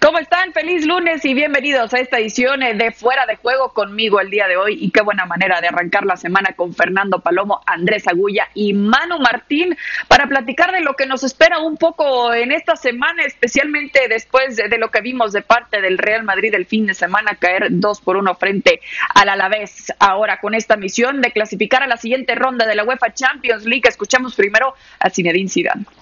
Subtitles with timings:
[0.00, 0.52] ¿Cómo están?
[0.52, 4.56] Feliz lunes y bienvenidos a esta edición de Fuera de Juego conmigo el día de
[4.56, 4.78] hoy.
[4.80, 9.18] Y qué buena manera de arrancar la semana con Fernando Palomo, Andrés Agulla y Manu
[9.18, 9.76] Martín
[10.06, 14.78] para platicar de lo que nos espera un poco en esta semana, especialmente después de,
[14.78, 18.16] lo que vimos de parte del Real Madrid el fin de semana, caer dos por
[18.16, 18.80] uno frente
[19.16, 19.92] al Alavés.
[19.98, 23.88] Ahora con esta misión de clasificar a la siguiente ronda de la UEFA Champions League,
[23.88, 25.97] escuchamos primero a Zinedine Zidane.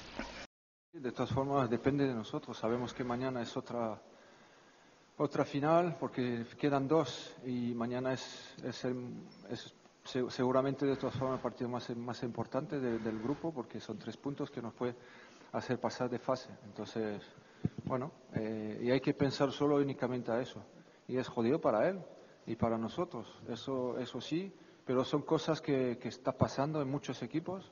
[1.00, 2.56] De todas formas, depende de nosotros.
[2.56, 4.00] Sabemos que mañana es otra,
[5.18, 9.74] otra final porque quedan dos y mañana es, es,
[10.30, 14.50] seguramente de todas formas el partido más, más importante del grupo porque son tres puntos
[14.50, 14.94] que nos puede
[15.52, 16.48] hacer pasar de fase.
[16.64, 17.22] Entonces,
[17.84, 20.64] bueno, eh, y hay que pensar solo únicamente a eso.
[21.08, 22.00] Y es jodido para él
[22.46, 23.26] y para nosotros.
[23.50, 24.50] Eso, eso sí,
[24.86, 27.70] pero son cosas que, que está pasando en muchos equipos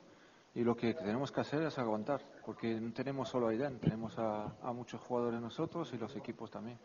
[0.55, 4.17] y lo que tenemos que hacer es aguantar, porque no tenemos solo a Aiden, tenemos
[4.17, 6.79] a, muchos jugadores nosotros y los equipos también.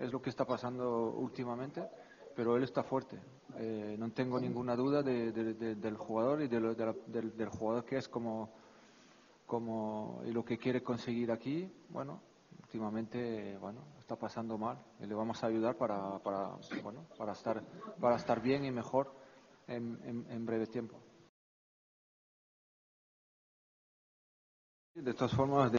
[0.00, 1.88] Es lo que está pasando últimamente,
[2.34, 3.20] pero él está fuerte.
[3.58, 8.50] Eh, no tengo ninguna duda del jugador y del, del, jugador que es como,
[9.46, 11.70] como y lo que quiere conseguir aquí.
[11.90, 12.20] Bueno,
[12.60, 17.62] últimamente bueno está pasando mal y le vamos a ayudar para, para, bueno, para, estar,
[18.00, 19.12] para estar bien y mejor
[19.68, 20.96] en, en breve tiempo.
[24.94, 25.72] De todas formas,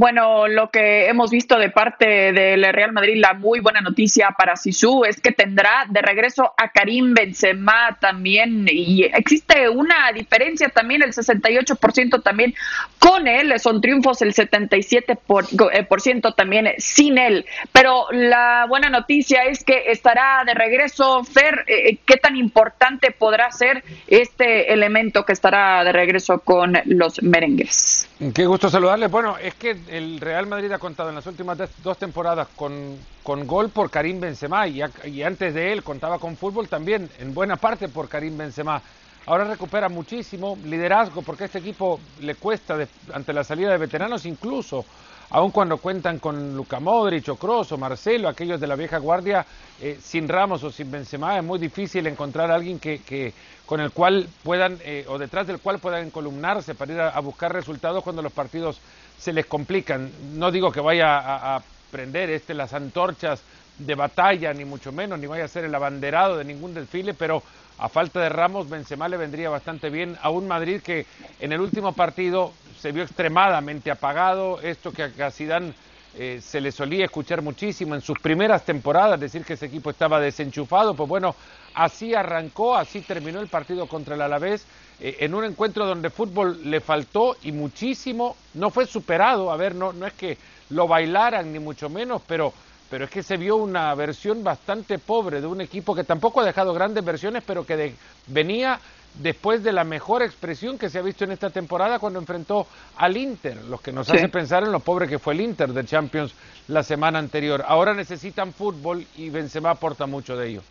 [0.00, 4.54] Bueno, lo que hemos visto de parte del Real Madrid, la muy buena noticia para
[4.54, 11.02] Sisu es que tendrá de regreso a Karim Benzema también y existe una diferencia también,
[11.02, 12.54] el 68% también
[13.00, 17.44] con él, son triunfos el 77% por, eh, ciento también sin él.
[17.72, 23.50] Pero la buena noticia es que estará de regreso Fer, eh, ¿qué tan importante podrá
[23.50, 28.07] ser este elemento que estará de regreso con los merengues?
[28.34, 29.06] Qué gusto saludarle.
[29.06, 33.46] Bueno, es que el Real Madrid ha contado en las últimas dos temporadas con, con
[33.46, 34.82] gol por Karim Benzema y,
[35.22, 38.82] antes de él contaba con fútbol también, en buena parte por Karim Benzema.
[39.24, 42.76] Ahora recupera muchísimo liderazgo porque este equipo le cuesta
[43.12, 44.84] ante la salida de veteranos incluso
[45.30, 49.44] aun cuando cuentan con Luca Modric o Kroos o Marcelo, aquellos de la vieja guardia,
[49.80, 53.34] eh, sin Ramos o sin Benzema es muy difícil encontrar a alguien que,
[53.66, 57.52] con el cual puedan eh, o detrás del cual puedan encolumnarse para ir a, buscar
[57.52, 58.80] resultados cuando los partidos
[59.18, 60.10] se les complican.
[60.34, 63.42] No digo que vaya a, a prender este, las antorchas
[63.78, 67.42] de batalla, ni mucho menos, ni vaya a ser el abanderado de ningún desfile, pero
[67.78, 71.06] a falta de Ramos, Benzema le vendría bastante bien a un Madrid que
[71.38, 75.72] en el último partido se vio extremadamente apagado, esto que a Zidane
[76.16, 80.18] eh, se le solía escuchar muchísimo en sus primeras temporadas, decir que ese equipo estaba
[80.18, 81.34] desenchufado, pues bueno,
[81.74, 84.64] así arrancó, así terminó el partido contra el Alavés,
[85.00, 89.74] eh, en un encuentro donde fútbol le faltó y muchísimo, no fue superado, a ver,
[89.74, 90.38] no, no es que
[90.70, 92.52] lo bailaran ni mucho menos, pero
[92.90, 96.44] pero es que se vio una versión bastante pobre de un equipo que tampoco ha
[96.44, 97.94] dejado grandes versiones, pero que
[98.26, 98.80] venía
[99.14, 102.66] después de la mejor expresión que se ha visto en esta temporada cuando enfrentó
[102.96, 105.84] al Inter, lo que nos hace pensar en lo pobre que fue el Inter de
[105.84, 106.32] Champions
[106.68, 107.64] la semana anterior.
[107.66, 110.62] Ahora necesitan fútbol y Benzema aporta mucho de ello.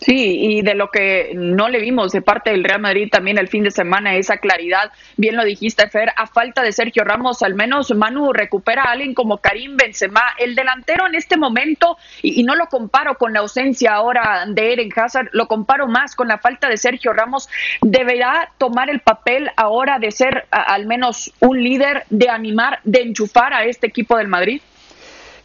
[0.00, 3.48] Sí, y de lo que no le vimos de parte del Real Madrid también el
[3.48, 7.54] fin de semana, esa claridad, bien lo dijiste, Fer, a falta de Sergio Ramos, al
[7.54, 12.54] menos Manu recupera a alguien como Karim Benzema, el delantero en este momento, y, no
[12.54, 16.70] lo comparo con la ausencia ahora de Eren Hazard, lo comparo más con la falta
[16.70, 17.50] de Sergio Ramos,
[17.82, 23.52] deberá tomar el papel ahora de ser al menos un líder, de animar, de enchufar
[23.52, 24.62] a este equipo del Madrid.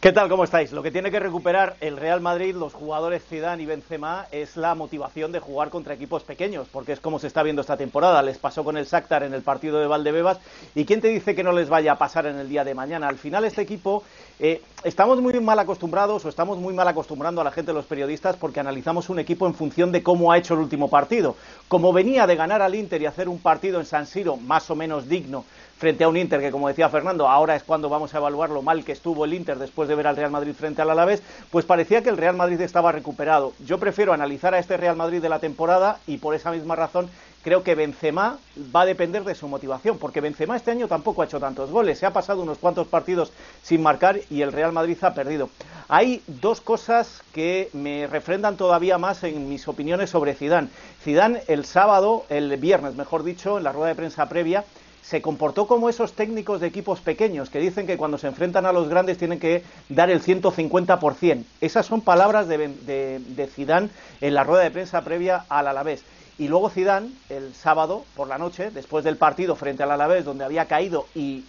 [0.06, 0.28] ¿Qué tal?
[0.28, 0.70] ¿Cómo estáis?
[0.70, 4.76] Lo que tiene que recuperar el Real Madrid, los jugadores Zidane y Benzema, es la
[4.76, 8.22] motivación de jugar contra equipos pequeños, porque es como se está viendo esta temporada.
[8.22, 10.38] Les pasó con el Shakhtar en el partido de Valdebebas,
[10.76, 13.08] y quién te dice que no les vaya a pasar en el día de mañana.
[13.08, 14.04] Al final este equipo
[14.38, 18.36] eh, estamos muy mal acostumbrados o estamos muy mal acostumbrando a la gente, los periodistas,
[18.36, 21.34] porque analizamos un equipo en función de cómo ha hecho el último partido.
[21.66, 24.76] Como venía de ganar al Inter y hacer un partido en San Siro más o
[24.76, 25.44] menos digno
[25.78, 28.62] frente a un Inter que, como decía Fernando, ahora es cuando vamos a evaluar lo
[28.62, 31.64] mal que estuvo el Inter después de ver al Real Madrid frente al Alavés, pues
[31.64, 33.52] parecía que el Real Madrid estaba recuperado.
[33.64, 37.10] Yo prefiero analizar a este Real Madrid de la temporada y por esa misma razón
[37.46, 38.38] creo que Benzema
[38.74, 41.96] va a depender de su motivación, porque Benzema este año tampoco ha hecho tantos goles,
[41.96, 43.32] se ha pasado unos cuantos partidos
[43.62, 45.48] sin marcar y el Real Madrid ha perdido.
[45.86, 50.70] Hay dos cosas que me refrendan todavía más en mis opiniones sobre Zidane.
[51.04, 54.64] Zidane el sábado, el viernes, mejor dicho, en la rueda de prensa previa,
[55.08, 58.72] se comportó como esos técnicos de equipos pequeños que dicen que cuando se enfrentan a
[58.72, 61.44] los grandes tienen que dar el 150%.
[61.60, 63.88] Esas son palabras de, de, Zidane
[64.20, 66.02] en la rueda de prensa previa al Alavés.
[66.38, 70.44] Y luego Zidane, el sábado por la noche, después del partido frente al Alavés, donde
[70.44, 71.44] había caído y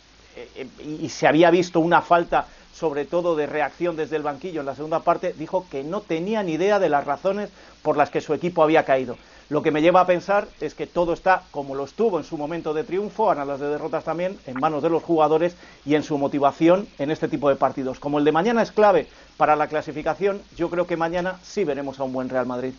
[0.79, 4.75] y se había visto una falta sobre todo de reacción desde el banquillo en la
[4.75, 7.49] segunda parte, dijo que no tenía ni idea de las razones
[7.81, 9.17] por las que su equipo había caído.
[9.49, 12.37] Lo que me lleva a pensar es que todo está, como lo estuvo en su
[12.37, 15.55] momento de triunfo, a las de derrotas también, en manos de los jugadores
[15.85, 17.99] y en su motivación en este tipo de partidos.
[17.99, 19.07] Como el de mañana es clave
[19.37, 22.73] para la clasificación, yo creo que mañana sí veremos a un buen Real Madrid.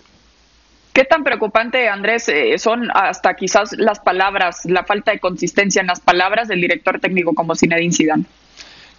[0.93, 5.87] ¿Qué tan preocupante, Andrés, eh, son hasta quizás las palabras, la falta de consistencia en
[5.87, 8.25] las palabras del director técnico como Zinedine Zidane?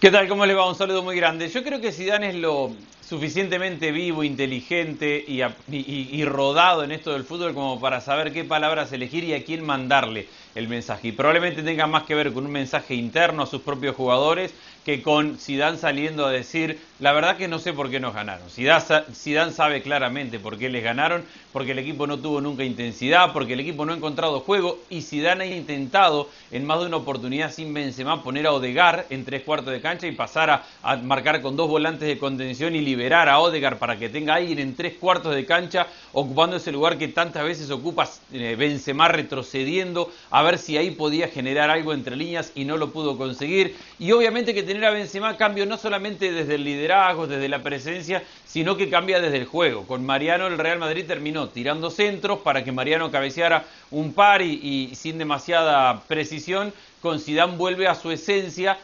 [0.00, 0.28] ¿Qué tal?
[0.28, 0.66] ¿Cómo le va?
[0.66, 1.50] Un saludo muy grande.
[1.50, 2.72] Yo creo que Zidane es lo
[3.06, 8.90] suficientemente vivo, inteligente y, y, rodado en esto del fútbol como para saber qué palabras
[8.92, 11.08] elegir y a quién mandarle el mensaje.
[11.08, 15.02] Y probablemente tenga más que ver con un mensaje interno a sus propios jugadores que
[15.02, 18.48] con Zidane saliendo a decir, la verdad que no sé por qué nos ganaron.
[18.50, 23.54] Zidane sabe claramente por qué les ganaron, porque el equipo no tuvo nunca intensidad, porque
[23.54, 27.52] el equipo no ha encontrado juego y Zidane ha intentado en más de una oportunidad
[27.52, 30.50] sin Benzema poner a Odegar en tres cuartos de cancha y pasar
[30.82, 34.58] a, marcar con dos volantes de contención y liberar a Odegar para que tenga alguien
[34.58, 40.12] en tres cuartos de cancha ocupando ese lugar que tantas veces ocupa eh, Benzema retrocediendo
[40.30, 43.76] a ver si ahí podía generar algo entre líneas y no lo pudo conseguir.
[43.98, 48.22] Y obviamente que tener a Benzema cambio no solamente desde el liderazgo, desde la presencia,
[48.46, 49.84] sino que cambia desde el juego.
[49.84, 54.94] Con Mariano el Real Madrid terminó tirando centros para que Mariano cabeceara un par y,
[54.94, 56.72] sin demasiada precisión,
[57.02, 58.78] con Zidane vuelve a su esencia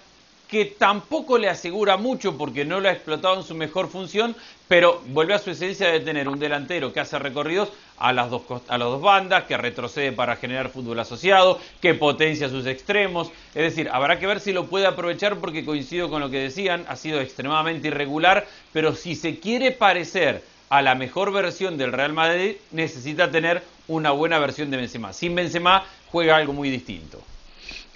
[0.48, 4.36] que tampoco le asegura mucho porque no lo ha explotado en su mejor función,
[4.68, 8.42] pero vuelve a su esencia de tener un delantero que hace recorridos a las dos,
[8.68, 13.30] a las dos bandas, que retrocede para generar fútbol asociado, que potencia sus extremos.
[13.54, 16.84] Es decir, habrá que ver si lo puede aprovechar porque coincido con lo que decían,
[16.88, 22.12] ha sido extremadamente irregular, pero si se quiere parecer a la mejor versión del Real
[22.12, 25.12] Madrid, necesita tener una buena versión de Benzema.
[25.12, 27.20] Sin Benzema juega algo muy distinto.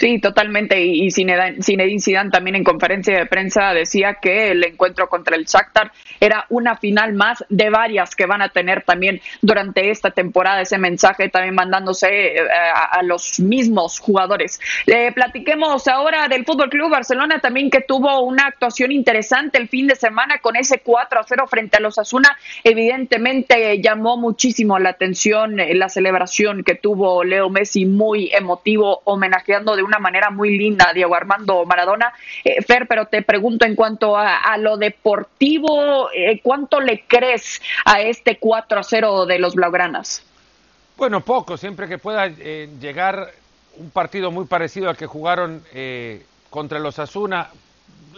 [0.01, 0.81] Sí, totalmente.
[0.83, 5.93] Y Zinedine Zidane también en conferencia de prensa decía que el encuentro contra el Shakhtar
[6.19, 10.63] era una final más de varias que van a tener también durante esta temporada.
[10.63, 14.59] Ese mensaje también mandándose eh, a, los mismos jugadores.
[14.87, 19.87] Eh, platiquemos ahora del Fútbol Club Barcelona también que tuvo una actuación interesante el fin
[19.87, 22.39] de semana con ese 4 a 0 frente a los Asuna.
[22.65, 29.77] Evidentemente llamó muchísimo la atención eh, la celebración que tuvo Leo Messi, muy emotivo, homenajeando
[29.77, 32.13] de una manera muy linda Diego Armando Maradona.
[32.45, 38.01] Eh, Fer, pero te pregunto en cuanto a, lo deportivo, eh, ¿cuánto le crees a
[38.01, 40.23] este 4 a 0 de los Blaugranas?
[40.97, 43.31] Bueno, poco, siempre que pueda eh, llegar
[43.77, 45.63] un partido muy parecido al que jugaron
[46.51, 47.49] contra los Asuna,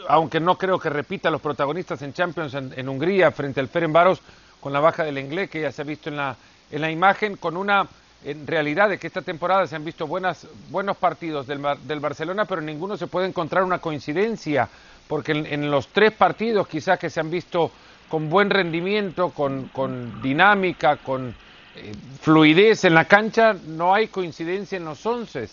[0.08, 4.20] aunque no creo que repita los protagonistas en Champions en, Hungría frente al Ferenbaros
[4.60, 6.34] con la baja del inglés que ya se ha visto en la,
[6.70, 7.86] en la imagen, con una
[8.24, 12.44] en realidad de que esta temporada se han visto buenas, buenos partidos del, del Barcelona,
[12.44, 14.68] pero ninguno se puede encontrar una coincidencia,
[15.08, 17.70] porque en, los tres partidos quizás que se han visto
[18.08, 21.34] con buen rendimiento, con, con dinámica, con
[21.76, 25.48] eh, fluidez en la cancha, no hay coincidencia en los once.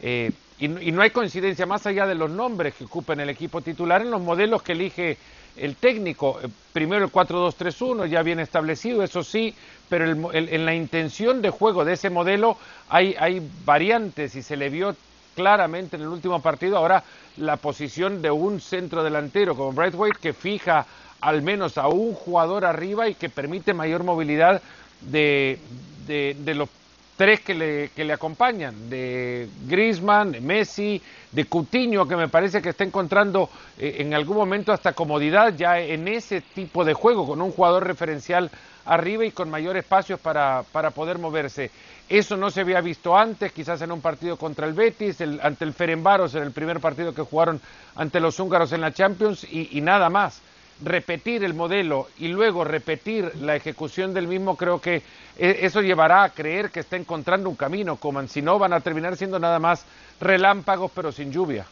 [0.00, 3.60] Eh, y, y, no hay coincidencia más allá de los nombres que ocupan el equipo
[3.60, 5.18] titular en los modelos que elige
[5.56, 6.38] el técnico.
[6.42, 9.54] Eh, primero el 4-2-3-1 ya bien establecido, eso sí,
[9.88, 12.56] pero en la intención de juego de ese modelo
[12.88, 14.96] hay, hay variantes y se le vio
[15.34, 17.04] claramente en el último partido ahora
[17.36, 20.86] la posición de un centro delantero como White que fija
[21.20, 24.62] al menos a un jugador arriba y que permite mayor movilidad
[25.00, 25.58] de,
[26.06, 26.68] de, los
[27.16, 31.00] tres que le, que le acompañan, de Griezmann, de Messi,
[31.32, 35.78] de Coutinho, que me parece que está encontrando eh, en algún momento hasta comodidad ya
[35.80, 38.50] en ese tipo de juego, con un jugador referencial
[38.86, 41.70] arriba y con mayor espacio para, para poder moverse.
[42.08, 45.72] Eso no se había visto antes, quizás en un partido contra el Betis, ante el
[45.72, 47.60] Ferenbaros en el primer partido que jugaron
[47.96, 50.40] ante los húngaros en la Champions y, nada más.
[50.82, 55.02] Repetir el modelo y luego repetir la ejecución del mismo, creo que
[55.38, 58.80] e, eso llevará a creer que está encontrando un camino, como si no van a
[58.80, 59.84] terminar siendo nada más
[60.20, 61.64] relámpagos pero sin lluvia.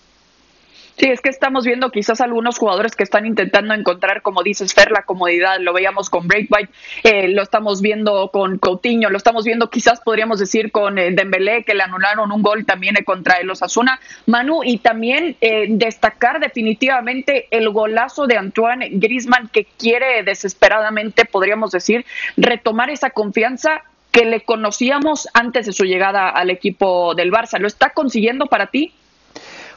[0.99, 4.91] Sí, es que estamos viendo quizás algunos jugadores que están intentando encontrar, como dices, Fer,
[4.91, 5.59] la comodidad.
[5.59, 6.71] Lo veíamos con Breakbite,
[7.03, 11.65] eh, lo estamos viendo con Coutinho, lo estamos viendo quizás podríamos decir con eh, Dembélé,
[11.65, 13.99] que le anularon un gol también eh, contra el Osasuna.
[14.27, 21.71] Manu, y también eh, destacar definitivamente el golazo de Antoine Griezmann, que quiere desesperadamente, podríamos
[21.71, 22.05] decir,
[22.37, 27.59] retomar esa confianza que le conocíamos antes de su llegada al equipo del Barça.
[27.59, 28.93] ¿Lo está consiguiendo para ti?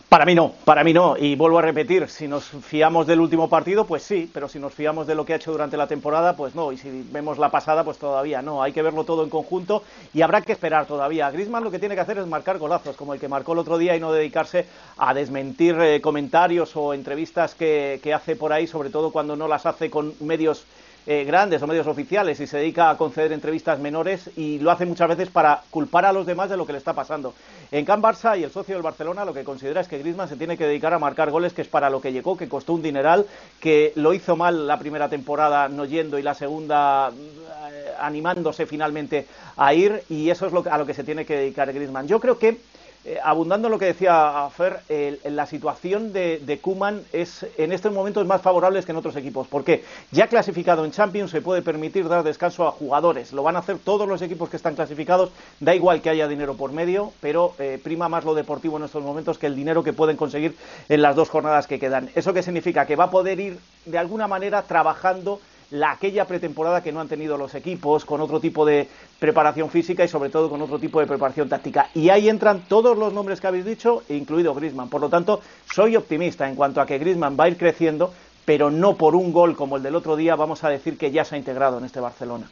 [0.09, 1.17] Para mí no, para mí no.
[1.17, 4.73] Y vuelvo a repetir, si nos fiamos del último partido, pues sí, pero si nos
[4.73, 6.71] fiamos de lo que ha hecho durante la temporada, pues no.
[6.71, 8.61] Y si vemos la pasada, pues todavía no.
[8.61, 9.83] Hay que verlo todo en conjunto
[10.13, 11.31] y habrá que esperar todavía.
[11.31, 13.79] Griezmann lo que tiene que hacer es marcar golazos, como el que marcó el otro
[13.79, 18.91] día y no dedicarse a desmentir eh, comentarios o entrevistas que hace por ahí, sobre
[18.91, 20.65] todo cuando no las hace con medios
[21.07, 24.85] eh, grandes o medios oficiales y se dedica a conceder entrevistas menores y lo hace
[24.85, 27.33] muchas veces para culpar a los demás de lo que le está pasando.
[27.71, 30.35] En Can Barça y el socio del Barcelona lo que considera es que Griezmann se
[30.35, 32.81] tiene que dedicar a marcar goles, que es para lo que llegó, que costó un
[32.81, 33.25] dineral,
[33.59, 39.27] que lo hizo mal la primera temporada no yendo y la segunda eh, animándose finalmente
[39.57, 42.07] a ir y eso es lo, a lo que se tiene que dedicar Griezmann.
[42.07, 42.57] Yo creo que
[43.05, 44.81] eh, abundando en lo que decía Fer,
[45.25, 49.47] la situación de, Kuman es en estos momentos más favorable que en otros equipos.
[49.47, 53.31] porque Ya clasificado en Champions se puede permitir dar descanso a jugadores.
[53.31, 55.31] Lo van a hacer todos los equipos que están clasificados.
[55.59, 59.03] Da igual que haya dinero por medio, pero eh, prima más lo deportivo en estos
[59.03, 60.55] momentos que el dinero que pueden conseguir
[60.89, 62.09] en las dos jornadas que quedan.
[62.15, 62.85] ¿Eso qué significa?
[62.85, 65.39] Que va a poder ir de alguna manera trabajando
[65.71, 68.87] la aquella pretemporada que no han tenido los equipos, con otro tipo de
[69.19, 71.89] preparación física y sobre todo con otro tipo de preparación táctica.
[71.93, 74.89] Y ahí entran todos los nombres que habéis dicho, incluido Grisman.
[74.89, 75.41] Por lo tanto,
[75.73, 78.13] soy optimista en cuanto a que Grisman va a ir creciendo,
[78.45, 81.25] pero no por un gol como el del otro día vamos a decir que ya
[81.25, 82.47] se ha integrado en este Barcelona.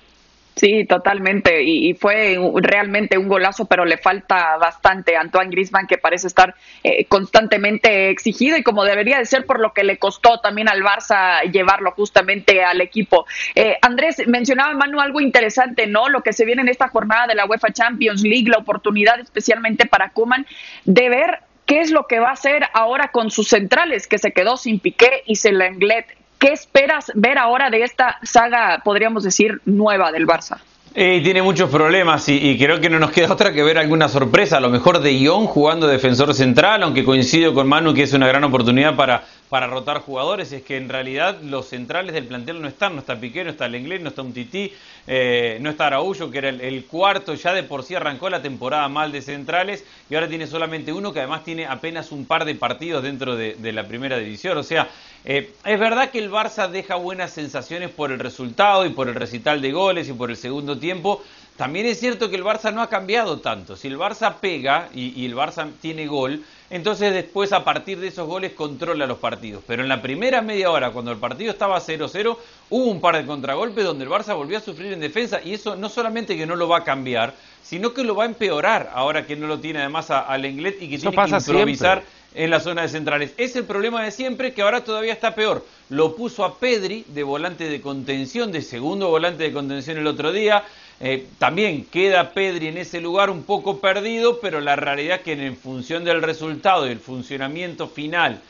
[0.55, 1.63] Sí, totalmente.
[1.63, 6.55] Y, fue realmente un golazo, pero le falta bastante a Antoine Grisman, que parece estar
[6.83, 10.83] eh, constantemente exigido y como debería de ser por lo que le costó también al
[10.83, 13.25] Barça llevarlo justamente al equipo.
[13.55, 16.09] Eh, Andrés, mencionaba Manu algo interesante, ¿no?
[16.09, 19.85] Lo que se viene en esta jornada de la UEFA Champions League, la oportunidad especialmente
[19.87, 20.45] para Kuman
[20.85, 24.31] de ver qué es lo que va a hacer ahora con sus centrales, que se
[24.31, 26.05] quedó sin Piqué y sin Lenglet.
[26.43, 30.57] ¿Qué esperas ver ahora de esta saga, podríamos decir, nueva del Barça?
[30.93, 34.57] Eh, tiene muchos problemas y, creo que no nos queda otra que ver alguna sorpresa.
[34.57, 38.27] A lo mejor de Ion jugando defensor central, aunque coincido con Manu que es una
[38.27, 39.23] gran oportunidad para,
[39.53, 40.51] para rotar jugadores.
[40.51, 42.95] Es que en realidad los centrales del plantel no están.
[42.95, 44.73] No está Piqué, no está Lenglet, no está un Tití,
[45.05, 47.35] eh, no está Araújo, que era el, cuarto.
[47.35, 51.13] Ya de por sí arrancó la temporada mal de centrales y ahora tiene solamente uno
[51.13, 54.57] que además tiene apenas un par de partidos dentro de, de la primera división.
[54.57, 54.89] O sea,
[55.23, 59.13] eh, es verdad que el Barça deja buenas sensaciones por el resultado y por el
[59.13, 61.21] recital de goles y por el segundo tiempo.
[61.57, 63.75] También es cierto que el Barça no ha cambiado tanto.
[63.75, 68.27] Si el Barça pega y, el Barça tiene gol, entonces después a partir de esos
[68.27, 69.63] goles controla los partidos.
[69.67, 72.37] Pero en la primera media hora, cuando el partido estaba 0-0,
[72.71, 75.75] hubo un par de contragolpes donde el Barça volvió a sufrir en defensa y eso
[75.75, 79.27] no solamente que no lo va a cambiar, sino que lo va a empeorar ahora
[79.27, 82.03] que no lo tiene además al Englet y que tiene que improvisar
[82.35, 83.33] en la zona de centrales.
[83.37, 85.65] Es el problema de siempre que ahora todavía está peor.
[85.89, 90.31] Lo puso a Pedri de volante de contención, de segundo volante de contención el otro
[90.31, 90.63] día.
[90.99, 95.33] Eh, también queda Pedri en ese lugar un poco perdido, pero la realidad es que
[95.33, 98.41] en función del resultado y el funcionamiento final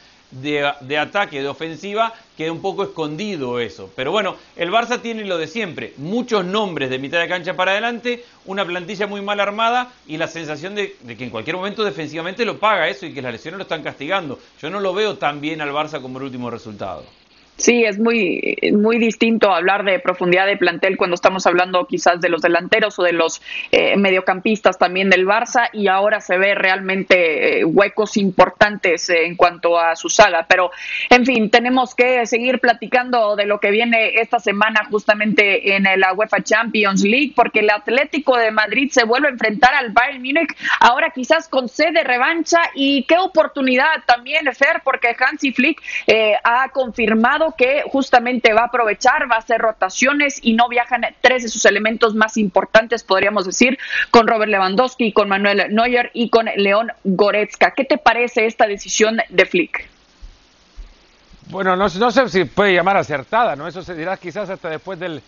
[0.41, 3.91] de, ataque, de ofensiva, queda un poco escondido eso.
[3.95, 7.71] Pero bueno, el Barça tiene lo de siempre, muchos nombres de mitad de cancha para
[7.71, 11.83] adelante, una plantilla muy mal armada y la sensación de, de, que en cualquier momento
[11.83, 14.39] defensivamente lo paga eso y que las lesiones lo están castigando.
[14.62, 17.03] Yo no lo veo tan bien al Barça como el último resultado.
[17.55, 22.29] Sí, es muy, muy distinto hablar de profundidad de plantel cuando estamos hablando quizás de
[22.29, 23.41] los delanteros o de los
[23.72, 29.79] eh, mediocampistas también del Barça y ahora se ve realmente eh, huecos importantes en cuanto
[29.79, 30.48] a su sala.
[30.50, 30.72] Pero,
[31.10, 36.13] en fin, tenemos que seguir platicando de lo que viene esta semana justamente en la
[36.13, 40.55] UEFA Champions League porque el Atlético de Madrid se vuelve a enfrentar al Bayern Múnich
[40.79, 46.69] ahora quizás con sede revancha y qué oportunidad también, Fer, porque Hansi Flick eh, ha
[46.69, 51.50] confirmado que justamente va a aprovechar, va a hacer rotaciones y no viajan tres de
[51.50, 53.77] sus elementos más importantes, podríamos decir,
[54.12, 57.71] con Robert Lewandowski, con Manuel Neuer y con León Goretzka.
[57.71, 59.88] ¿Qué te parece esta decisión de Flick?
[61.50, 63.67] Bueno, no, sé si puede llamar acertada, ¿no?
[63.67, 65.21] Eso se dirá quizás hasta después del,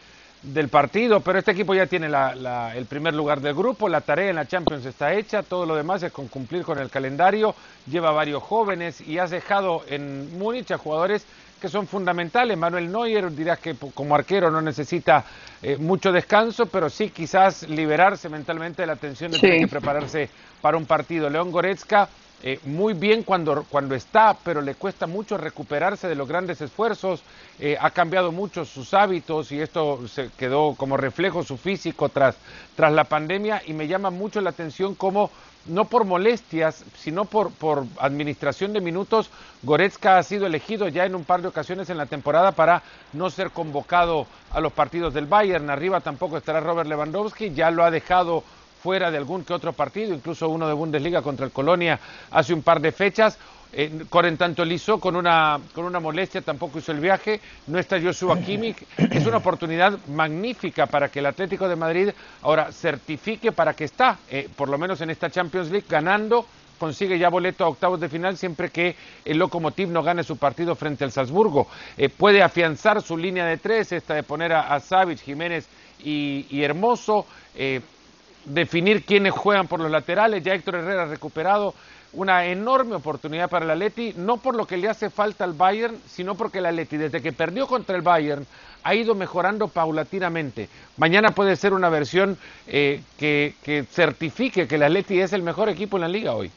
[0.53, 4.35] del partido, pero este equipo ya tiene el primer lugar del grupo, la tarea en
[4.35, 7.55] la Champions está hecha, todo lo demás es con cumplir con el calendario,
[7.87, 11.25] lleva varios jóvenes y has dejado en Múnich a jugadores
[11.59, 12.57] que son fundamentales.
[12.57, 15.25] Manuel Neuer dirás que como arquero no necesita
[15.61, 20.29] eh, mucho descanso, pero sí quizás liberarse mentalmente de la tensión de tener que prepararse
[20.61, 21.29] para un partido.
[21.29, 22.07] León Goretzka
[22.43, 27.23] eh, muy bien cuando, cuando está, pero le cuesta mucho recuperarse de los grandes esfuerzos.
[27.59, 32.35] Eh, ha cambiado mucho sus hábitos y esto se quedó como reflejo su físico tras,
[32.75, 35.31] tras la pandemia y me llama mucho la atención cómo
[35.67, 39.29] no por molestias, sino por, por administración de minutos,
[39.63, 43.29] Goretzka ha sido elegido ya en un par de ocasiones en la temporada para no
[43.29, 45.69] ser convocado a los partidos del Bayern.
[45.69, 48.43] Arriba tampoco estará Robert Lewandowski, ya lo ha dejado
[48.85, 51.99] fuera de algún que otro partido, incluso uno de Bundesliga contra el Colonia
[52.29, 53.35] hace un par de fechas.
[53.73, 57.41] Eh, en tanto liso con una, con una molestia, tampoco hizo el viaje.
[57.65, 58.77] No está Joshua Kimmich.
[59.09, 62.11] Es una oportunidad magnífica para que el Atlético de Madrid
[62.43, 66.45] ahora certifique para que está, eh, por lo menos en esta Champions League, ganando
[66.77, 70.75] consigue ya boleto a octavos de final siempre que el Lokomotiv no gane su partido
[70.75, 71.67] frente al Salzburgo.
[71.97, 74.81] Eh, puede afianzar su línea de tres, esta de poner a, a
[75.15, 75.67] Jiménez
[76.03, 77.25] y, Hermoso,
[77.55, 77.81] eh,
[78.45, 81.73] definir quiénes juegan por los laterales, ya Héctor Herrera ha recuperado
[82.13, 85.97] una enorme oportunidad para el Atleti, no por lo que le hace falta al Bayern,
[86.07, 88.45] sino porque el Atleti desde que perdió contra el Bayern
[88.83, 90.69] ha ido mejorando paulatinamente.
[90.97, 92.37] Mañana puede ser una versión
[92.67, 96.51] eh, que, que certifique que el Atleti es el mejor equipo en la liga hoy.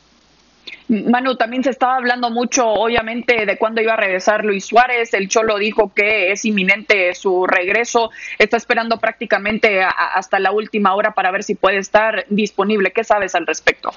[0.88, 5.12] Manu, también se estaba hablando mucho, obviamente, de cuándo iba a regresar Luis Suárez.
[5.14, 8.10] El Cholo dijo que es inminente su regreso.
[8.38, 12.92] Está esperando prácticamente hasta la última hora para ver si puede estar disponible.
[12.92, 13.90] ¿Qué sabes al respecto?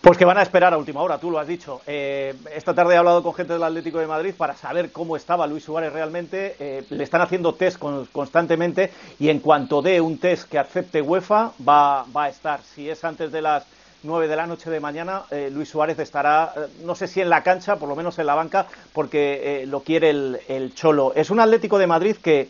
[0.00, 1.80] Pues que van a esperar a última hora, tú lo has dicho.
[1.86, 5.46] Eh, esta tarde he hablado con gente del Atlético de Madrid para saber cómo estaba
[5.46, 6.54] Luis Suárez realmente.
[6.60, 7.78] Eh, le están haciendo test
[8.12, 12.60] constantemente y en cuanto dé un test que acepte UEFA, va, va a estar.
[12.62, 13.66] Si es antes de las
[14.02, 17.28] 9 de la noche de mañana, eh, Luis Suárez estará, eh, no sé si en
[17.28, 21.12] la cancha, por lo menos en la banca, porque eh, lo quiere el, el, Cholo.
[21.14, 22.48] Es un Atlético de Madrid que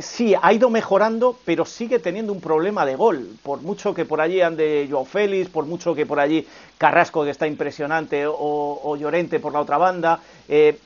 [0.00, 3.30] sí ha ido mejorando, pero sigue teniendo un problema de gol.
[3.42, 6.46] Por mucho que por allí ande Joao Félix, por mucho que por allí
[6.78, 10.20] Carrasco, que está impresionante, o, Llorente por la otra banda,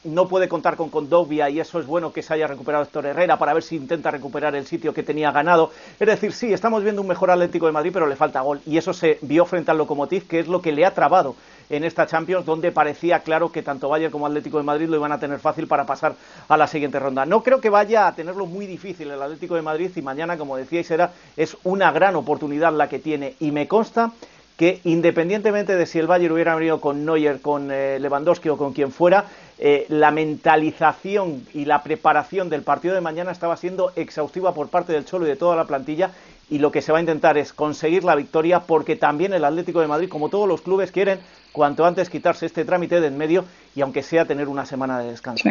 [0.05, 3.39] no puede contar con Condovia y eso es bueno que se haya recuperado Héctor Herrera
[3.39, 5.71] para ver si intenta recuperar el sitio que tenía ganado.
[5.99, 8.79] Es decir, sí, estamos viendo un mejor Atlético de Madrid, pero le falta gol y
[8.79, 11.35] eso se vio frente al Lokomotiv, que es lo que le ha trabado
[11.71, 15.13] en esta Champions, donde parecía claro que tanto Bayern como Atlético de Madrid lo iban
[15.13, 16.15] a tener fácil para pasar
[16.49, 17.25] a la siguiente ronda.
[17.25, 20.57] No creo que vaya a tenerlo muy difícil el Atlético de Madrid y mañana, como
[20.57, 24.13] decíais, era, es una gran oportunidad la que tiene y me consta
[24.61, 28.75] que independientemente de si el Bayern hubiera venido con Neuer, con eh, Lewandowski o con
[28.75, 29.25] quien fuera,
[29.59, 34.93] eh, la mentalización y la preparación del partido de mañana estaba siendo exhaustiva por parte
[34.93, 36.11] del Cholo y de toda la plantilla
[36.51, 39.81] y lo que se va a intentar es conseguir la victoria porque también el Atlético
[39.81, 41.21] de Madrid, como todos los clubes, quieren
[41.53, 45.11] cuanto antes quitarse este trámite de en medio y aunque sea tener una semana de
[45.11, 45.49] descanso.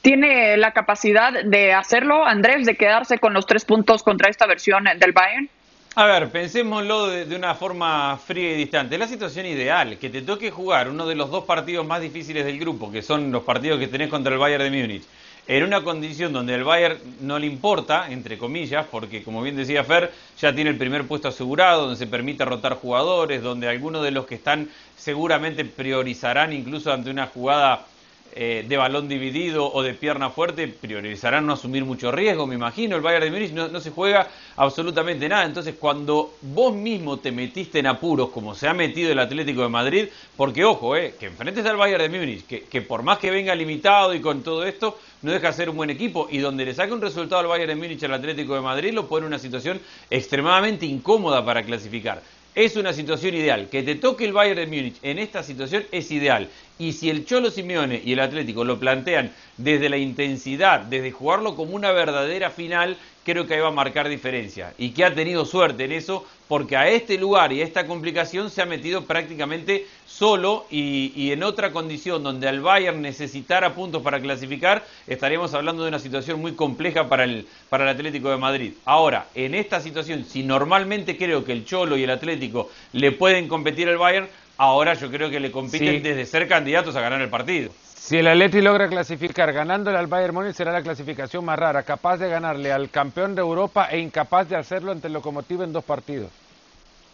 [0.00, 4.84] ¿Tiene la capacidad de hacerlo, Andrés, de quedarse con los tres puntos contra esta versión
[4.98, 5.48] del Bayern?
[5.94, 8.96] A ver, pensémoslo de, una forma fría y distante.
[8.96, 12.58] La situación ideal, que te toque jugar uno de los dos partidos más difíciles del
[12.58, 15.04] grupo, que son los partidos que tenés contra el Bayern de Múnich,
[15.46, 19.82] en una condición donde el Bayern no le importa, entre comillas, porque como bien decía
[19.82, 24.12] Fer, ya tiene el primer puesto asegurado, donde se permite rotar jugadores, donde algunos de
[24.12, 27.86] los que están seguramente priorizarán incluso ante una jugada
[28.34, 32.96] eh, de balón dividido o de pierna fuerte, priorizarán no asumir mucho riesgo, me imagino.
[32.96, 35.44] El Bayern de Múnich no, se juega absolutamente nada.
[35.44, 39.68] Entonces, cuando vos mismo te metiste en apuros, como se ha metido el Atlético de
[39.68, 43.30] Madrid, porque ojo, eh, que enfrentes al Bayern de Múnich, que, que por más que
[43.30, 46.64] venga limitado y con todo esto, no deja de ser un buen equipo y donde
[46.64, 49.28] le saque un resultado al Bayern de Múnich al Atlético de Madrid lo pone en
[49.28, 52.22] una situación extremadamente incómoda para clasificar
[52.54, 53.68] es una situación ideal.
[53.70, 56.48] Que te toque el Bayern de Múnich en esta situación es ideal.
[56.78, 61.54] Y si el Cholo Simeone y el Atlético lo plantean desde la intensidad, desde jugarlo
[61.54, 64.74] como una verdadera final, creo que ahí va a marcar diferencia.
[64.78, 68.50] Y que ha tenido suerte en eso, porque a este lugar y a esta complicación
[68.50, 74.20] se ha metido prácticamente solo y, en otra condición donde al Bayern necesitara puntos para
[74.20, 78.72] clasificar, estaríamos hablando de una situación muy compleja para el, para el Atlético de Madrid.
[78.84, 83.48] Ahora, en esta situación, si normalmente creo que el Cholo y el Atlético le pueden
[83.48, 87.28] competir al Bayern, ahora yo creo que le compiten desde ser candidatos a ganar el
[87.28, 87.72] partido.
[88.04, 92.16] Si el Atleti logra clasificar ganándole al Bayern Múnich será la clasificación más rara, capaz
[92.16, 95.84] de ganarle al campeón de Europa e incapaz de hacerlo ante el Lokomotiv en dos
[95.84, 96.28] partidos.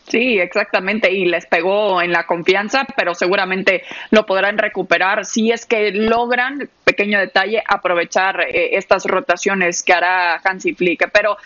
[0.09, 5.67] Sí, exactamente, y les pegó en la confianza, pero seguramente lo podrán recuperar si es
[5.67, 11.11] que logran, pequeño detalle, aprovechar eh, estas rotaciones que hará Hansi Flick.
[11.13, 11.37] Pero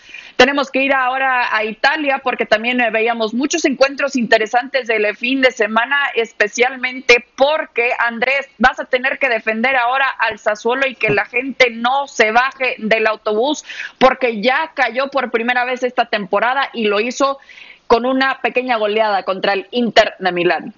[0.43, 5.39] tenemos que ir ahora a Italia porque también eh, veíamos muchos encuentros interesantes del fin
[5.39, 11.11] de semana, especialmente porque Andrés, vas a tener que defender ahora al Sassuolo y que
[11.11, 13.63] la gente no se baje del autobús
[13.99, 17.39] porque ya cayó por primera vez esta temporada y lo hizo
[17.87, 20.73] con una pequeña goleada contra el Inter de Milán.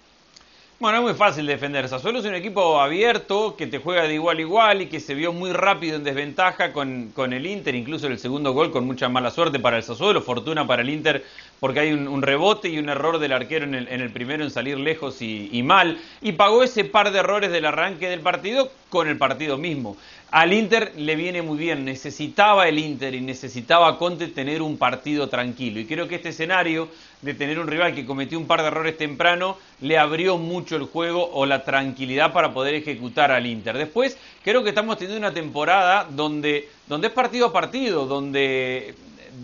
[0.77, 1.87] Bueno, es muy fácil defender.
[1.87, 5.15] Sassuolo es un equipo abierto que te juega de igual a igual y que se
[5.15, 9.07] vio muy rápido en desventaja con, con el Inter, incluso el segundo gol con mucha
[9.07, 11.23] mala suerte para el Sassuolo, fortuna para el Inter
[11.59, 15.21] porque hay un, rebote y un error del arquero en el, primero en salir lejos
[15.21, 19.57] y, mal, y pagó ese par de errores del arranque del partido con el partido
[19.57, 19.97] mismo.
[20.35, 25.29] Al Inter le viene muy bien, necesitaba el Inter y necesitaba Conte tener un partido
[25.29, 25.79] tranquilo.
[25.79, 26.89] Y creo que este escenario
[27.21, 30.83] de tener un rival que cometió un par de errores temprano le abrió mucho el
[30.83, 33.77] juego o la tranquilidad para poder ejecutar al Inter.
[33.77, 38.93] Después, creo que estamos teniendo una temporada donde, donde es partido a partido, donde,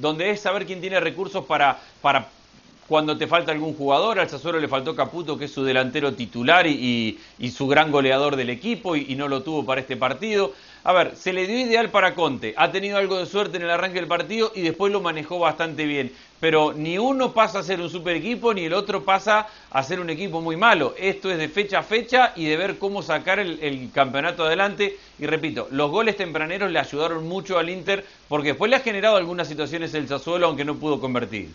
[0.01, 2.27] donde es saber quién tiene recursos para, para
[2.91, 4.19] cuando te falta algún jugador.
[4.19, 7.17] Al Sassuolo le faltó Caputo, que es su delantero titular y,
[7.49, 10.53] su gran goleador del equipo, y, no lo tuvo para este partido.
[10.83, 12.55] A ver, se le dio ideal para Conte.
[12.57, 15.85] Ha tenido algo de suerte en el arranque del partido y después lo manejó bastante
[15.85, 16.11] bien.
[16.39, 19.99] Pero ni uno pasa a ser un super equipo, ni el otro pasa a ser
[19.99, 20.95] un equipo muy malo.
[20.97, 24.97] Esto es de fecha a fecha y de ver cómo sacar el, el campeonato adelante.
[25.19, 29.17] Y repito, los goles tempraneros le ayudaron mucho al Inter porque después le ha generado
[29.17, 31.51] algunas situaciones el Sassuolo, aunque no pudo convertir.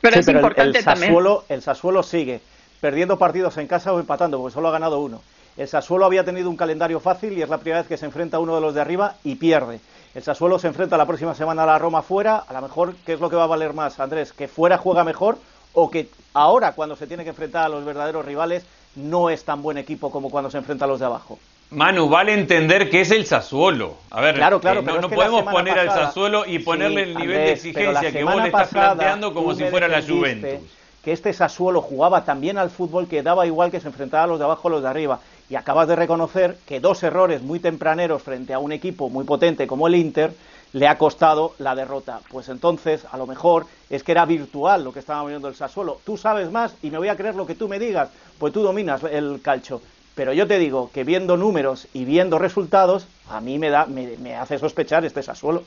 [0.00, 2.40] Pero es importante el, Sassuolo, El Sassuolo sigue
[2.80, 5.22] perdiendo partidos en casa o empatando, porque solo ha ganado uno.
[5.56, 8.38] El Sassuolo había tenido un calendario fácil y es la primera vez que se enfrenta
[8.38, 9.80] a uno de los de arriba y pierde.
[10.14, 12.38] El Sassuolo se enfrenta la próxima semana a la Roma fuera.
[12.38, 14.32] A lo mejor, ¿qué es lo que va a valer más, Andrés?
[14.32, 15.38] ¿Que fuera juega mejor
[15.74, 18.64] o que ahora, cuando se tiene que enfrentar a los verdaderos rivales,
[18.96, 21.38] no es tan buen equipo como cuando se enfrenta a los de abajo?
[21.70, 23.96] Manu, vale entender que es el Sassuolo.
[24.10, 27.52] A ver, claro, claro, eh, no, podemos poner al Sassuolo y ponerle el nivel de
[27.52, 30.60] exigencia que vos le estás planteando como si fuera la Juventus.
[31.02, 34.38] Que este Sassuolo jugaba también al fútbol que daba igual que se enfrentara a los
[34.38, 35.18] de abajo o los de arriba.
[35.52, 39.66] Y acabas de reconocer que dos errores muy tempraneros frente a un equipo muy potente
[39.66, 40.32] como el Inter
[40.72, 42.20] le ha costado la derrota.
[42.30, 46.00] Pues entonces, a lo mejor es que era virtual lo que estaba viendo el Sassuolo.
[46.06, 48.62] Tú sabes más y me voy a creer lo que tú me digas, pues tú
[48.62, 49.82] dominas el calcio.
[50.14, 54.34] Pero yo te digo que viendo números y viendo resultados, a mí me, da, me,
[54.34, 55.64] hace sospechar este Sassuolo.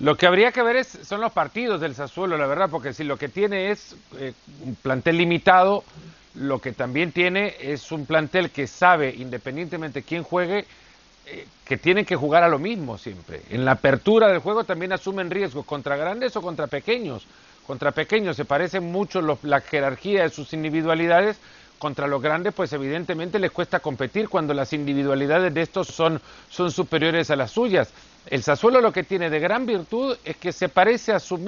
[0.00, 3.04] Lo que habría que ver es, son los partidos del Sassuolo, la verdad, porque si
[3.04, 4.32] lo que tiene es eh,
[4.64, 5.84] un plantel limitado,
[6.34, 10.66] lo que también tiene es un plantel que sabe, independientemente quién juegue,
[11.26, 13.42] eh, que tiene que jugar a lo mismo siempre.
[13.50, 17.26] En la apertura del juego también asumen riesgos contra grandes o contra pequeños.
[17.66, 21.38] Contra pequeños se parecen mucho la jerarquía de sus individualidades,
[21.84, 26.18] contra los grandes, pues evidentemente les cuesta competir cuando las individualidades de estos son,
[26.48, 27.92] son superiores a las suyas.
[28.26, 31.38] El Sassuolo lo que tiene de gran virtud es que se parece a su...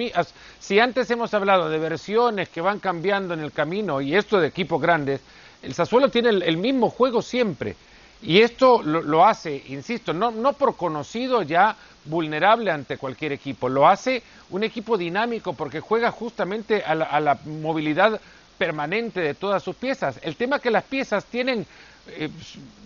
[0.59, 4.49] si antes hemos hablado de versiones que van cambiando en el camino y esto de
[4.49, 5.21] equipos grandes,
[5.63, 7.75] el Sassuolo tiene el, mismo juego siempre.
[8.21, 13.87] Y esto lo, hace, insisto, no, no por conocido ya vulnerable ante cualquier equipo, lo
[13.87, 14.21] hace
[14.51, 18.21] un equipo dinámico porque juega justamente a la, a la movilidad
[18.57, 20.19] permanente de todas sus piezas.
[20.23, 21.65] El tema es que las piezas tienen,
[22.09, 22.29] eh,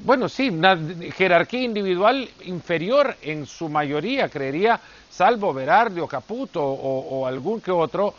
[0.03, 0.77] bueno, sí, una
[1.15, 4.79] jerarquía individual inferior en su mayoría, creería,
[5.09, 8.13] salvo Berardi o Caputo o, algún que otro,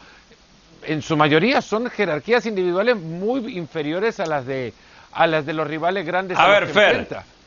[0.84, 4.72] en su mayoría son jerarquías individuales muy inferiores a las de
[5.14, 6.38] a las de los rivales grandes.
[6.38, 7.06] A, ver, Fer,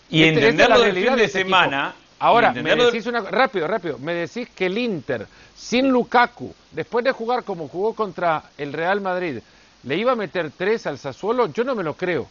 [0.10, 1.96] y este, entenderlo del fin de, este semana.
[2.20, 7.12] Ahora, me decís una rápido, rápido, me decís que el Inter sin Lukaku, después de
[7.12, 9.40] jugar como jugó contra el Real Madrid,
[9.86, 12.28] le iba a meter tres al Sassuolo, yo no me lo creo.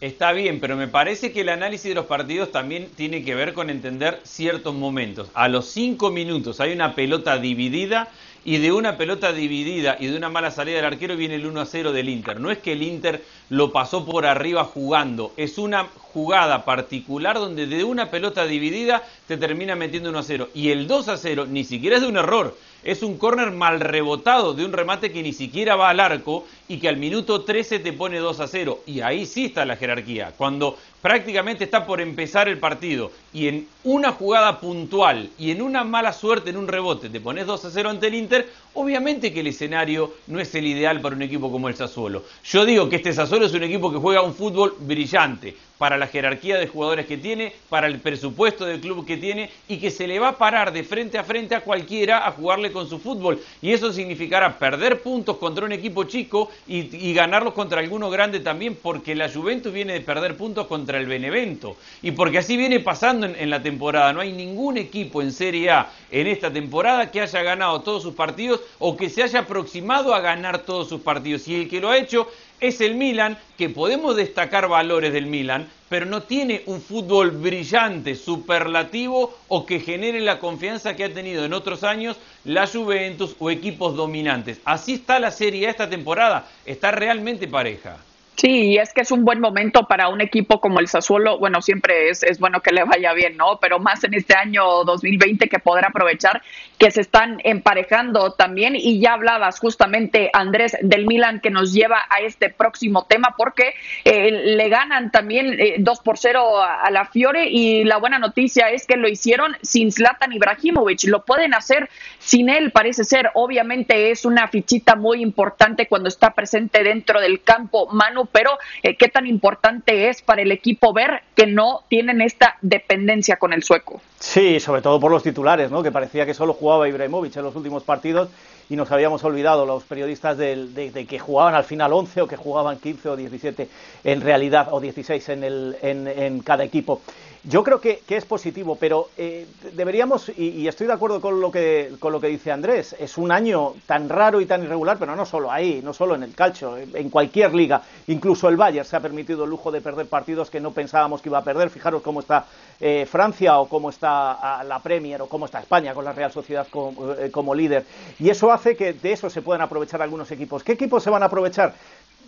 [0.00, 3.54] Está bien, pero me parece que el análisis de los partidos también tiene que ver
[3.54, 5.28] con entender ciertos momentos.
[5.32, 8.08] A los cinco minutos hay una pelota dividida
[8.44, 11.60] y de una pelota dividida y de una mala salida del arquero viene el 1
[11.60, 12.40] a 0 del Inter.
[12.40, 17.68] No es que el Inter lo pasó por arriba jugando, es una jugada particular donde
[17.68, 20.48] de una pelota dividida te termina metiendo 1 a 0.
[20.52, 23.80] Y el 2 a 0 ni siquiera es de un error, es un córner mal
[23.80, 27.78] rebotado de un remate que ni siquiera va al arco y que al minuto 13
[27.78, 28.80] te pone 2 a 0.
[28.86, 30.32] Y ahí sí está la jerarquía.
[30.36, 35.84] Cuando prácticamente está por empezar el partido y en una jugada puntual y en una
[35.84, 39.40] mala suerte en un rebote te pones 2 a 0 ante el Inter, obviamente que
[39.40, 42.24] el escenario no es el ideal para un equipo como el Sassuolo.
[42.44, 46.06] Yo digo que este Sassuolo es un equipo que juega un fútbol brillante para la
[46.06, 50.06] jerarquía de jugadores que tiene, para el presupuesto del club que tiene y que se
[50.06, 53.40] le va a parar de frente a frente a cualquiera a jugarle con su fútbol.
[53.60, 58.78] Y eso significará perder puntos contra un equipo chico y, ganarlos contra alguno grande también,
[58.80, 61.74] porque la Juventus viene de perder puntos contra el Benevento.
[62.00, 64.12] Y porque así viene pasando en, la temporada.
[64.12, 68.14] No hay ningún equipo en Serie A en esta temporada que haya ganado todos sus
[68.14, 71.48] partidos o que se haya aproximado a ganar todos sus partidos.
[71.48, 72.28] Y el que lo ha hecho
[72.62, 78.14] es el Milan, que podemos destacar valores del Milan, pero no tiene un fútbol brillante,
[78.14, 83.50] superlativo o que genere la confianza que ha tenido en otros años la Juventus o
[83.50, 84.60] equipos dominantes.
[84.64, 87.98] Así está la Serie esta temporada, está realmente pareja.
[88.34, 91.38] Sí, y es que es un buen momento para un equipo como el Sassuolo.
[91.38, 93.58] Bueno, siempre es, es bueno que le vaya bien, ¿no?
[93.60, 96.42] Pero más en este año 2020 que poder aprovechar
[96.78, 98.74] que se están emparejando también.
[98.74, 103.74] Y ya hablabas justamente, Andrés, del Milan que nos lleva a este próximo tema porque
[104.04, 108.18] eh, le ganan también eh, 2 por 0 a, a, la Fiore y la buena
[108.18, 111.04] noticia es que lo hicieron sin Zlatan Ibrahimovic.
[111.04, 113.30] Lo pueden hacer sin él, parece ser.
[113.34, 117.88] Obviamente es una fichita muy importante cuando está presente dentro del campo.
[117.92, 118.50] Manu pero
[118.82, 123.52] eh, qué tan importante es para el equipo ver que no tienen esta dependencia con
[123.52, 124.00] el sueco.
[124.18, 125.82] Sí, sobre todo por los titulares, ¿no?
[125.82, 128.28] que parecía que solo jugaba Ibrahimovic en los últimos partidos
[128.70, 132.78] y nos habíamos olvidado los periodistas de, que jugaban al final 11 o que jugaban
[132.78, 133.68] 15 o 17
[134.04, 137.02] en realidad, o 16 en, el, en cada equipo.
[137.44, 141.50] Yo creo que, que es positivo, pero eh, deberíamos, y, estoy de acuerdo con lo,
[141.50, 145.16] que, con lo que dice Andrés, es un año tan raro y tan irregular, pero
[145.16, 148.94] no solo ahí, no solo en el calcio, en cualquier liga, incluso el Bayern se
[148.94, 151.68] ha permitido el lujo de perder partidos que no pensábamos que iba a perder.
[151.70, 152.46] Fijaros cómo está
[152.78, 156.68] eh, Francia o cómo está la Premier o cómo está España con la Real Sociedad
[156.70, 157.84] como, eh, como líder.
[158.20, 160.62] Y eso hace que de eso se puedan aprovechar algunos equipos.
[160.62, 161.74] ¿Qué equipos se van a aprovechar?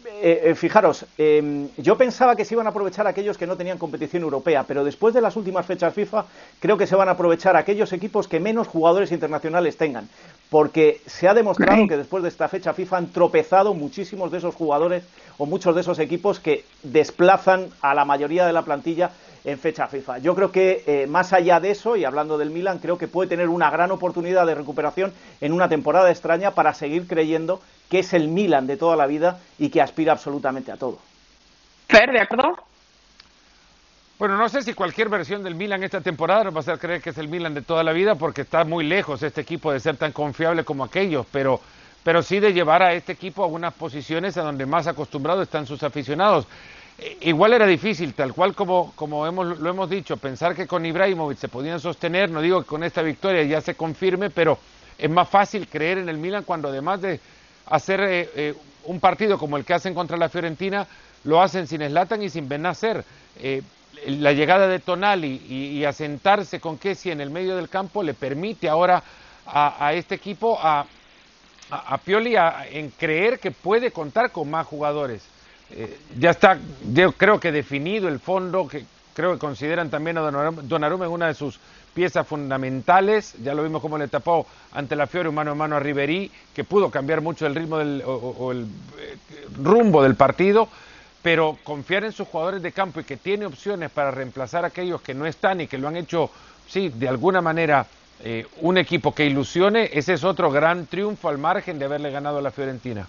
[0.07, 3.79] Eh, eh, fijaros, eh, yo pensaba que se iban a aprovechar aquellos que no tenían
[3.79, 6.27] competición europea, pero después de las últimas fechas FIFA,
[6.61, 10.11] creo que se van a aprovechar aquellos equipos que menos jugadores internacionales tengan,
[10.51, 14.55] porque se ha demostrado que después de esta fecha FIFA han tropezado muchísimos de esos
[14.55, 15.05] jugadores
[15.39, 19.11] o muchos de esos equipos que desplazan a la mayoría de la plantilla
[19.45, 20.19] en fecha FIFA.
[20.19, 23.29] Yo creo que eh, más allá de eso, y hablando del Milan, creo que puede
[23.29, 28.15] tener una gran oportunidad de recuperación en una temporada extraña para seguir creyendo que es
[28.15, 30.99] el Milan de toda la vida y que aspira absolutamente a todo.
[31.89, 32.57] Fer, ¿de acuerdo?
[34.19, 37.03] Bueno, no sé si cualquier versión del Milan esta temporada nos va a hacer creer
[37.03, 39.81] que es el Milan de toda la vida porque está muy lejos este equipo de
[39.81, 41.61] ser tan confiable como aquellos, pero,
[42.03, 45.67] pero sí de llevar a este equipo a unas posiciones a donde más acostumbrados están
[45.67, 46.47] sus aficionados.
[47.21, 51.39] Igual era difícil, tal cual como, como hemos, lo hemos dicho, pensar que con Ibrahimovic
[51.39, 54.59] se podían sostener, no digo que con esta victoria ya se confirme, pero
[54.97, 57.19] es más fácil creer en el Milan cuando además de
[57.67, 58.55] hacer eh, eh,
[58.85, 60.87] un partido como el que hacen contra la Fiorentina,
[61.25, 63.05] lo hacen sin Slatan y sin Benacer.
[63.41, 63.63] Eh,
[64.07, 68.69] la llegada de Tonali y, asentarse con Kessi en el medio del campo le permite
[68.69, 69.03] ahora
[69.47, 70.81] a, a este equipo, a,
[71.71, 72.35] a, a Pioli,
[72.71, 75.23] en creer que puede contar con más jugadores.
[75.71, 76.59] Eh, ya está,
[76.93, 81.27] yo creo que definido el fondo, que creo que consideran también a Donnarumma en una
[81.29, 81.59] de sus
[81.95, 85.81] piezas fundamentales, ya lo vimos como le tapó ante la Fiore mano a mano a
[85.81, 88.65] Riverí, que pudo cambiar mucho el ritmo del, o, o el
[88.99, 89.17] eh,
[89.63, 90.69] rumbo del partido,
[91.23, 95.01] pero confiar en sus jugadores de campo y que tiene opciones para reemplazar a aquellos
[95.01, 96.31] que no están y que lo han hecho,
[96.69, 97.87] sí, de alguna manera
[98.23, 102.39] eh, un equipo que ilusione, ese es otro gran triunfo al margen de haberle ganado
[102.39, 103.07] a la Fiorentina.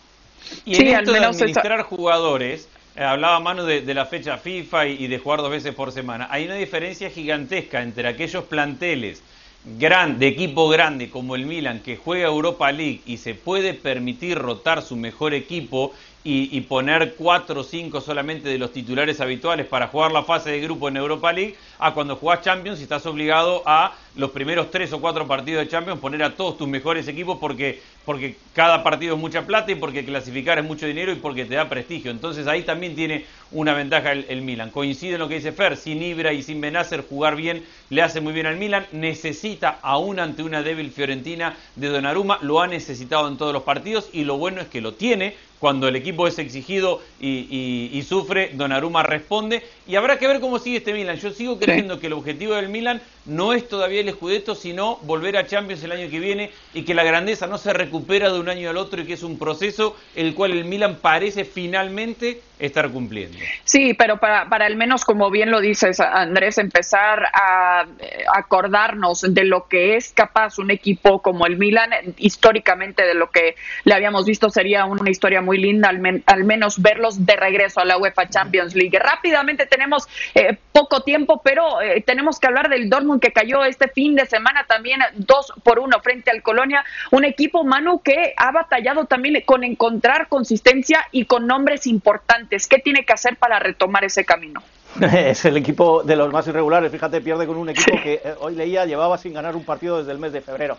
[0.65, 4.87] Y sí, en esto de administrar jugadores, eh, hablaba Manu de, de, la fecha FIFA
[4.87, 9.21] y, y, de jugar dos veces por semana, hay una diferencia gigantesca entre aquellos planteles
[9.65, 14.37] gran, de equipo grande como el Milan que juega Europa League y se puede permitir
[14.37, 15.93] rotar su mejor equipo
[16.25, 20.49] y, y, poner cuatro o cinco solamente de los titulares habituales para jugar la fase
[20.49, 24.71] de grupo en Europa League, a cuando jugás Champions y estás obligado a los primeros
[24.71, 28.81] tres o cuatro partidos de Champions poner a todos tus mejores equipos porque, porque cada
[28.81, 32.11] partido es mucha plata y porque clasificar es mucho dinero y porque te da prestigio.
[32.11, 34.71] Entonces ahí también tiene una ventaja el, Milan.
[34.71, 38.21] Coincide en lo que dice Fer, sin Ibra y sin Benacer jugar bien le hace
[38.21, 38.85] muy bien al Milan.
[38.93, 44.09] Necesita aún ante una débil Fiorentina de Donnarumma, lo ha necesitado en todos los partidos
[44.13, 48.03] y lo bueno es que lo tiene cuando el equipo es exigido y, y, y,
[48.03, 49.63] sufre, Donnarumma responde.
[49.87, 51.17] Y habrá que ver cómo sigue este Milan.
[51.17, 55.37] Yo sigo creyendo que el objetivo del Milan no es todavía el Scudetto, sino volver
[55.37, 58.49] a Champions el año que viene y que la grandeza no se recupera de un
[58.49, 62.89] año al otro y que es un proceso el cual el Milan parece finalmente estar
[62.89, 63.37] cumpliendo.
[63.63, 67.85] Sí, pero para, al menos, como bien lo dices, Andrés, empezar a
[68.33, 73.55] acordarnos de lo que es capaz un equipo como el Milan, históricamente de lo que
[73.83, 77.85] le habíamos visto, sería una historia muy linda, al, al menos verlos de regreso a
[77.85, 78.97] la UEFA Champions League.
[78.97, 83.87] Rápidamente tenemos eh, poco tiempo, pero eh, tenemos que hablar del Dortmund que cayó este
[83.87, 88.51] fin de semana también dos por uno frente al Colonia, un equipo, Manu, que ha
[88.51, 92.67] batallado también con encontrar consistencia y con nombres importantes.
[92.67, 94.61] ¿Qué tiene que hacer para retomar ese camino?
[95.01, 98.55] Es el equipo de los más irregulares, fíjate, pierde con un equipo que eh, hoy
[98.55, 100.77] leía llevaba sin ganar un partido desde el mes de febrero.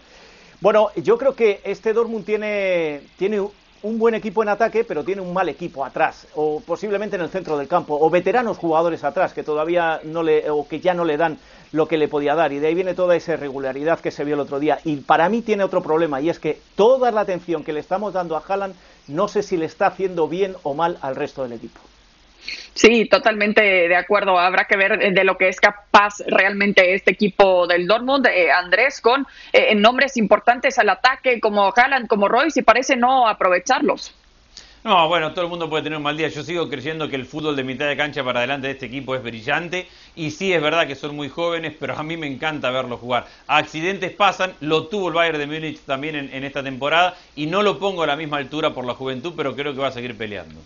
[0.61, 3.40] Bueno, yo creo que este Dortmund tiene, tiene
[3.83, 7.29] un buen equipo en ataque, pero tiene un mal equipo atrás, o posiblemente en el
[7.29, 11.05] centro del campo, o veteranos jugadores atrás que todavía no le, o que ya no
[11.05, 11.39] le dan
[11.73, 14.35] lo que le podía dar, y de ahí viene toda esa irregularidad que se vio
[14.35, 14.79] el otro día.
[14.85, 18.12] Y para mí tiene otro problema, y es que toda la atención que le estamos
[18.12, 18.75] dando a Haaland,
[19.09, 21.81] no sé si le está haciendo bien o mal al resto del equipo.
[22.75, 24.39] Sí, totalmente de acuerdo.
[24.39, 29.01] Habrá que ver de lo que es capaz realmente este equipo del Dortmund, eh, Andrés,
[29.01, 34.15] con eh, nombres importantes al ataque como Haaland, como Royce, y parece no aprovecharlos.
[34.87, 36.29] No, bueno, todo el mundo puede tener un mal día.
[36.29, 39.17] Yo sigo creyendo que el fútbol de mitad de cancha para adelante de este equipo
[39.17, 39.89] es brillante.
[40.15, 43.27] Y sí, es verdad que son muy jóvenes, pero a mí me encanta verlos jugar.
[43.49, 47.17] Accidentes pasan, lo tuvo el Bayern de Múnich también en esta temporada.
[47.35, 49.89] Y no lo pongo a la misma altura por la juventud, pero creo que va
[49.89, 50.61] a seguir peleando.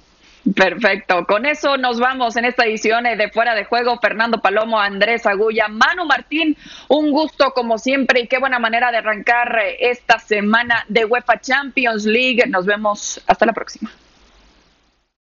[0.55, 1.27] Perfecto.
[1.27, 3.99] Con eso nos vamos en esta edición de Fuera de Juego.
[3.99, 6.57] Fernando Palomo, Andrés Agulla, Manu Martín,
[6.89, 12.05] un gusto como siempre y qué buena manera de arrancar esta semana de UEFA Champions
[12.05, 12.45] League.
[12.49, 13.91] Nos vemos hasta la próxima.